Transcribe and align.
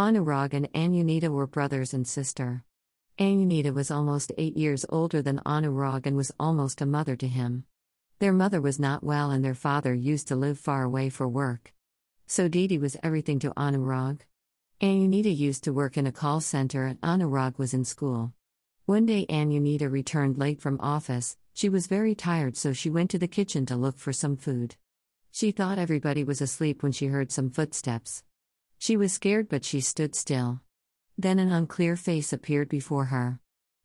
Anurag 0.00 0.54
and 0.54 0.66
Anunita 0.72 1.28
were 1.28 1.46
brothers 1.46 1.92
and 1.92 2.08
sister. 2.08 2.64
Anunita 3.18 3.74
was 3.74 3.90
almost 3.90 4.32
eight 4.38 4.56
years 4.56 4.86
older 4.88 5.20
than 5.20 5.42
Anurag 5.44 6.06
and 6.06 6.16
was 6.16 6.32
almost 6.40 6.80
a 6.80 6.86
mother 6.86 7.16
to 7.16 7.28
him. 7.28 7.64
Their 8.18 8.32
mother 8.32 8.62
was 8.62 8.80
not 8.80 9.04
well 9.04 9.30
and 9.30 9.44
their 9.44 9.54
father 9.54 9.92
used 9.92 10.26
to 10.28 10.36
live 10.36 10.58
far 10.58 10.84
away 10.84 11.10
for 11.10 11.28
work. 11.28 11.74
So 12.26 12.48
Didi 12.48 12.78
was 12.78 12.96
everything 13.02 13.38
to 13.40 13.50
Anurag. 13.58 14.20
Anunita 14.80 15.36
used 15.36 15.64
to 15.64 15.72
work 15.74 15.98
in 15.98 16.06
a 16.06 16.12
call 16.12 16.40
center 16.40 16.86
and 16.86 16.98
Anurag 17.02 17.58
was 17.58 17.74
in 17.74 17.84
school. 17.84 18.32
One 18.86 19.04
day 19.04 19.26
Anunita 19.28 19.90
returned 19.90 20.38
late 20.38 20.62
from 20.62 20.80
office, 20.80 21.36
she 21.52 21.68
was 21.68 21.88
very 21.88 22.14
tired 22.14 22.56
so 22.56 22.72
she 22.72 22.88
went 22.88 23.10
to 23.10 23.18
the 23.18 23.28
kitchen 23.28 23.66
to 23.66 23.76
look 23.76 23.98
for 23.98 24.14
some 24.14 24.38
food. 24.38 24.76
She 25.30 25.50
thought 25.50 25.78
everybody 25.78 26.24
was 26.24 26.40
asleep 26.40 26.82
when 26.82 26.92
she 26.92 27.08
heard 27.08 27.30
some 27.30 27.50
footsteps. 27.50 28.22
She 28.80 28.96
was 28.96 29.12
scared 29.12 29.50
but 29.50 29.62
she 29.62 29.82
stood 29.82 30.14
still. 30.14 30.62
Then 31.18 31.38
an 31.38 31.52
unclear 31.52 31.96
face 31.96 32.32
appeared 32.32 32.70
before 32.70 33.04
her. 33.06 33.38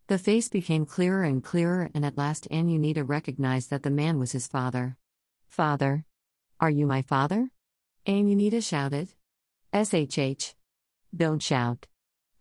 The 0.07 0.17
face 0.17 0.47
became 0.47 0.85
clearer 0.85 1.23
and 1.23 1.43
clearer, 1.43 1.89
and 1.93 2.05
at 2.05 2.17
last 2.17 2.47
Anunita 2.49 3.03
recognized 3.03 3.71
that 3.71 3.83
the 3.83 3.89
man 3.89 4.19
was 4.19 4.31
his 4.31 4.47
father. 4.47 4.95
Father? 5.49 6.05
Are 6.61 6.69
you 6.69 6.85
my 6.85 7.01
father? 7.01 7.49
Anunita 8.07 8.61
shouted. 8.61 9.09
SHH. 9.73 10.53
Don't 11.13 11.43
shout. 11.43 11.87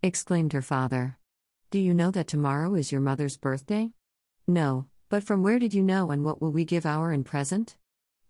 exclaimed 0.01 0.53
her 0.53 0.61
father. 0.61 1.17
Do 1.71 1.79
you 1.79 1.93
know 1.93 2.09
that 2.11 2.27
tomorrow 2.27 2.75
is 2.75 2.89
your 2.89 3.01
mother's 3.01 3.35
birthday? 3.35 3.89
No, 4.47 4.85
but 5.09 5.23
from 5.23 5.43
where 5.43 5.59
did 5.59 5.73
you 5.73 5.83
know 5.83 6.09
and 6.09 6.23
what 6.23 6.41
will 6.41 6.53
we 6.53 6.63
give 6.63 6.85
our 6.85 7.11
in 7.11 7.25
present? 7.25 7.75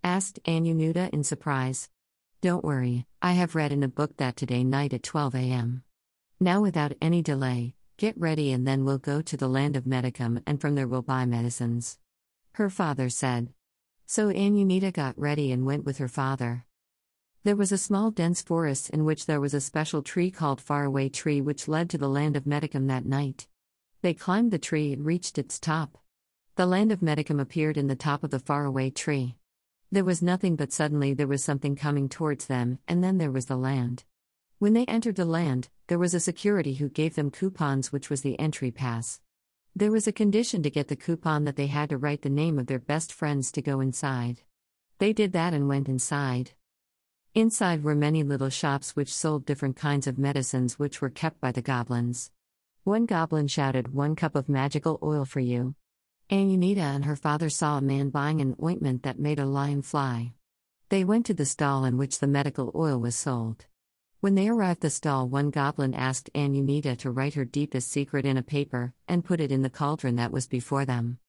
asked 0.04 0.40
Anunita 0.48 1.12
in 1.14 1.24
surprise. 1.24 1.90
Don't 2.46 2.64
worry, 2.64 3.08
I 3.24 3.32
have 3.32 3.56
read 3.56 3.72
in 3.72 3.82
a 3.82 3.88
book 3.88 4.18
that 4.18 4.36
today 4.36 4.64
night 4.64 4.94
at 4.94 5.02
12 5.02 5.34
a.m. 5.34 5.82
Now, 6.40 6.62
without 6.62 6.94
any 7.02 7.24
delay, 7.24 7.74
get 7.98 8.16
ready 8.20 8.52
and 8.52 8.68
then 8.68 8.86
we'll 8.86 9.00
go 9.00 9.24
to 9.24 9.36
the 9.36 9.48
land 9.48 9.76
of 9.76 9.86
Medicum 9.86 10.44
and 10.46 10.62
from 10.62 10.76
there 10.76 10.88
we'll 10.88 11.02
buy 11.02 11.26
medicines. 11.26 11.98
Her 12.52 12.70
father 12.70 13.10
said. 13.10 13.52
So 14.06 14.28
Anunita 14.28 14.94
got 14.94 15.18
ready 15.18 15.52
and 15.52 15.66
went 15.66 15.86
with 15.86 15.98
her 15.98 16.08
father. 16.08 16.68
There 17.44 17.56
was 17.56 17.72
a 17.72 17.80
small 17.80 18.12
dense 18.12 18.44
forest 18.44 18.92
in 18.92 19.06
which 19.06 19.26
there 19.26 19.42
was 19.42 19.56
a 19.56 19.60
special 19.60 20.04
tree 20.04 20.30
called 20.30 20.62
Faraway 20.62 21.10
Tree 21.10 21.42
which 21.42 21.68
led 21.68 21.90
to 21.90 21.98
the 21.98 22.08
land 22.08 22.38
of 22.38 22.44
Medicum 22.44 22.88
that 22.90 23.08
night. 23.08 23.48
They 24.04 24.14
climbed 24.14 24.52
the 24.52 24.60
tree 24.60 24.94
and 24.94 25.04
reached 25.04 25.40
its 25.40 25.60
top. 25.60 25.98
The 26.58 26.68
land 26.68 26.92
of 26.92 27.00
Medicum 27.00 27.42
appeared 27.42 27.76
in 27.76 27.88
the 27.88 27.96
top 27.96 28.24
of 28.24 28.30
the 28.30 28.38
faraway 28.38 28.92
tree. 28.92 29.36
There 29.92 30.04
was 30.04 30.22
nothing, 30.22 30.56
but 30.56 30.74
suddenly 30.74 31.14
there 31.14 31.28
was 31.28 31.44
something 31.44 31.76
coming 31.76 32.10
towards 32.10 32.48
them, 32.48 32.80
and 32.88 33.04
then 33.04 33.18
there 33.18 33.32
was 33.32 33.46
the 33.46 33.56
land. 33.56 34.04
When 34.58 34.74
they 34.74 34.86
entered 34.86 35.16
the 35.16 35.26
land, 35.26 35.70
there 35.88 36.00
was 36.00 36.14
a 36.14 36.20
security 36.20 36.76
who 36.76 36.90
gave 36.90 37.16
them 37.16 37.30
coupons, 37.30 37.92
which 37.92 38.10
was 38.10 38.22
the 38.22 38.40
entry 38.40 38.72
pass. 38.72 39.22
There 39.76 39.92
was 39.92 40.08
a 40.08 40.12
condition 40.12 40.64
to 40.64 40.70
get 40.70 40.88
the 40.88 40.96
coupon 40.96 41.44
that 41.44 41.56
they 41.56 41.68
had 41.68 41.90
to 41.90 41.98
write 41.98 42.22
the 42.22 42.30
name 42.30 42.58
of 42.58 42.68
their 42.68 42.80
best 42.80 43.14
friends 43.14 43.52
to 43.52 43.62
go 43.62 43.80
inside. 43.82 44.42
They 45.00 45.14
did 45.14 45.34
that 45.34 45.54
and 45.54 45.68
went 45.68 45.90
inside. 45.90 46.52
Inside 47.34 47.84
were 47.84 47.96
many 47.96 48.24
little 48.24 48.50
shops 48.50 48.96
which 48.96 49.14
sold 49.14 49.46
different 49.46 49.76
kinds 49.76 50.08
of 50.08 50.18
medicines 50.18 50.80
which 50.80 51.02
were 51.02 51.10
kept 51.10 51.42
by 51.42 51.52
the 51.52 51.62
goblins. 51.62 52.32
One 52.86 53.06
goblin 53.06 53.48
shouted, 53.48 53.94
One 53.94 54.16
cup 54.16 54.36
of 54.36 54.48
magical 54.48 54.98
oil 55.04 55.26
for 55.26 55.42
you. 55.42 55.76
Anunita 56.32 56.82
and 56.82 57.06
her 57.06 57.16
father 57.16 57.50
saw 57.50 57.78
a 57.78 57.82
man 57.82 58.10
buying 58.10 58.42
an 58.42 58.56
ointment 58.62 59.04
that 59.04 59.20
made 59.20 59.38
a 59.38 59.46
lion 59.46 59.84
fly. 59.84 60.34
They 60.90 61.04
went 61.04 61.28
to 61.28 61.36
the 61.36 61.46
stall 61.46 61.86
in 61.86 61.98
which 61.98 62.18
the 62.18 62.26
medical 62.26 62.72
oil 62.74 63.00
was 63.00 63.16
sold. 63.16 63.68
When 64.22 64.34
they 64.34 64.48
arrived 64.48 64.82
the 64.82 64.90
stall, 64.90 65.30
one 65.30 65.52
goblin 65.52 65.94
asked 65.94 66.32
Anunita 66.34 66.96
to 66.98 67.12
write 67.12 67.36
her 67.36 67.46
deepest 67.46 67.92
secret 67.92 68.26
in 68.26 68.38
a 68.38 68.42
paper 68.42 68.96
and 69.08 69.24
put 69.24 69.40
it 69.40 69.52
in 69.52 69.62
the 69.62 69.70
cauldron 69.70 70.16
that 70.16 70.32
was 70.32 70.48
before 70.48 70.84
them. 70.84 71.20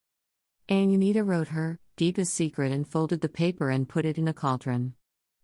Anunita 0.70 1.22
wrote 1.22 1.48
her 1.48 1.78
deepest 1.96 2.32
secret 2.32 2.72
and 2.72 2.88
folded 2.88 3.20
the 3.20 3.28
paper 3.28 3.68
and 3.68 3.88
put 3.88 4.06
it 4.06 4.16
in 4.16 4.28
a 4.28 4.32
cauldron. 4.32 4.94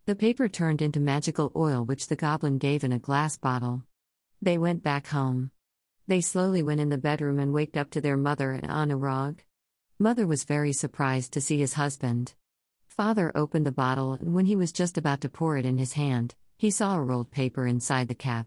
The 0.07 0.17
paper 0.17 0.49
turned 0.49 0.81
into 0.81 0.99
magical 0.99 1.53
oil 1.55 1.85
which 1.85 2.07
the 2.07 2.17
goblin 2.17 2.57
gave 2.57 2.85
in 2.85 2.93
a 2.93 2.99
glass 2.99 3.37
bottle. 3.37 3.83
They 4.41 4.57
went 4.57 4.83
back 4.83 5.09
home. 5.09 5.51
They 6.07 6.21
slowly 6.21 6.63
went 6.63 6.81
in 6.81 6.89
the 6.89 6.99
bedroom 6.99 7.39
and 7.39 7.53
waked 7.53 7.77
up 7.77 7.91
to 7.91 8.01
their 8.01 8.17
mother 8.17 8.53
and 8.53 8.69
Anurag. 8.69 9.41
Mother 9.99 10.27
was 10.27 10.45
very 10.45 10.73
surprised 10.73 11.33
to 11.33 11.41
see 11.41 11.59
his 11.59 11.75
husband. 11.75 12.35
Father 12.89 13.31
opened 13.35 13.67
the 13.67 13.73
bottle, 13.73 14.15
and 14.15 14.35
when 14.35 14.47
he 14.47 14.57
was 14.57 14.73
just 14.73 14.99
about 14.99 15.21
to 15.21 15.29
pour 15.29 15.57
it 15.57 15.65
in 15.65 15.79
his 15.79 15.93
hand, 15.93 16.35
he 16.59 16.71
saw 16.71 16.97
a 16.97 17.03
rolled 17.03 17.31
paper 17.31 17.67
inside 17.67 18.09
the 18.09 18.15
cap. 18.15 18.47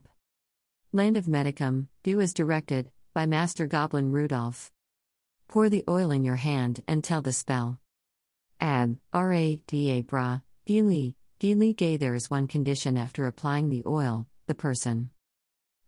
Land 0.91 1.17
of 1.17 1.25
Medicum, 1.25 1.87
do 2.03 2.21
as 2.21 2.33
directed, 2.33 2.91
by 3.13 3.25
Master 3.25 3.67
Goblin 3.67 4.11
Rudolph. 4.11 4.71
Pour 5.47 5.69
the 5.69 5.83
oil 5.89 6.11
in 6.11 6.23
your 6.23 6.35
hand 6.35 6.83
and 6.87 7.03
tell 7.03 7.21
the 7.21 7.33
spell. 7.33 7.79
Ab, 8.59 8.97
R 9.13 9.33
A 9.33 9.59
D 9.67 9.91
A 9.91 10.01
Bra, 10.01 10.41
Gili, 10.65 11.15
Gili 11.39 11.73
Gay. 11.73 11.97
There 11.97 12.15
is 12.15 12.29
one 12.29 12.47
condition 12.47 12.97
after 12.97 13.25
applying 13.25 13.69
the 13.69 13.83
oil, 13.85 14.27
the 14.47 14.55
person. 14.55 15.09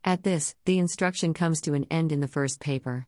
At 0.07 0.23
this, 0.23 0.55
the 0.63 0.79
instruction 0.79 1.33
comes 1.33 1.59
to 1.59 1.73
an 1.73 1.85
end 1.91 2.13
in 2.13 2.21
the 2.21 2.29
first 2.29 2.61
paper. 2.61 3.07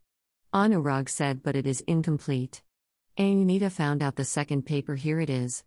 Anurag 0.54 1.08
said, 1.08 1.42
but 1.42 1.56
it 1.56 1.66
is 1.66 1.80
incomplete. 1.88 2.62
Anunita 3.18 3.72
found 3.72 4.04
out 4.04 4.18
the 4.18 4.26
second 4.26 4.66
paper, 4.66 4.96
here 4.96 5.22
it 5.22 5.30
is. 5.30 5.64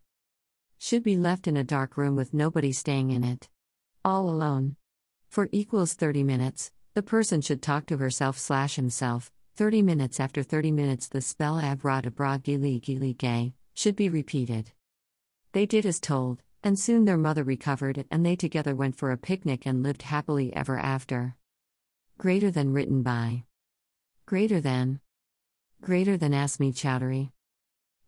Should 0.77 1.03
be 1.03 1.17
left 1.17 1.49
in 1.49 1.57
a 1.57 1.65
dark 1.65 1.97
room 1.97 2.17
with 2.17 2.35
nobody 2.35 2.71
staying 2.71 3.13
in 3.13 3.25
it. 3.25 3.49
All 4.05 4.29
alone. 4.29 4.77
For 5.31 5.49
equals 5.53 5.95
30 5.95 6.23
minutes, 6.23 6.71
the 6.93 7.03
person 7.03 7.41
should 7.41 7.63
talk 7.63 7.87
to 7.87 7.97
herself 7.97 8.37
slash 8.39 8.77
himself. 8.77 9.33
30 9.57 9.81
minutes 9.81 10.21
after 10.21 10.43
30 10.43 10.71
minutes, 10.71 11.09
the 11.09 11.23
spell 11.23 11.63
Bra 11.77 12.37
Gili 12.37 12.79
Gili 12.79 13.15
Gay 13.15 13.55
should 13.73 13.97
be 13.97 14.11
repeated. 14.11 14.73
They 15.53 15.65
did 15.65 15.87
as 15.87 15.99
told, 15.99 16.43
and 16.65 16.79
soon 16.79 17.05
their 17.05 17.17
mother 17.17 17.43
recovered, 17.45 18.05
and 18.11 18.25
they 18.25 18.37
together 18.37 18.75
went 18.75 18.97
for 18.97 19.11
a 19.11 19.17
picnic 19.17 19.67
and 19.67 19.83
lived 19.83 20.03
happily 20.03 20.55
ever 20.55 20.79
after. 20.79 21.37
Greater 22.19 22.51
than 22.51 22.73
written 22.73 23.03
by. 23.03 23.45
Greater 24.27 24.61
than. 24.61 25.01
Greater 25.81 26.17
than 26.17 26.33
Asmi 26.33 26.73
Chowdhury. 26.73 27.33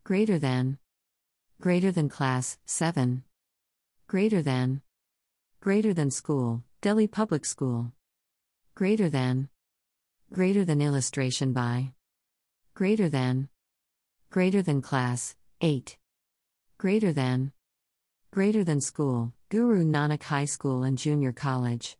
Greater 0.04 0.38
than. 0.38 0.78
Greater 1.60 1.90
than 1.90 2.08
class 2.08 2.58
7. 2.66 3.24
Greater 4.06 4.42
than. 4.42 4.82
Greater 5.60 5.94
than 5.94 6.10
school, 6.10 6.62
Delhi 6.80 7.06
Public 7.06 7.44
School. 7.44 7.92
Greater 8.74 9.08
than. 9.08 9.48
Greater 10.32 10.64
than 10.64 10.80
illustration 10.80 11.52
by. 11.52 11.92
Greater 12.74 13.08
than. 13.08 13.48
Greater 14.30 14.62
than 14.62 14.82
class 14.82 15.34
8. 15.60 15.96
Greater 16.76 17.12
than. 17.12 17.52
Greater 18.34 18.64
than 18.64 18.80
school, 18.80 19.32
Guru 19.48 19.84
Nanak 19.84 20.24
High 20.24 20.46
School 20.46 20.82
and 20.82 20.98
Junior 20.98 21.30
College. 21.30 21.92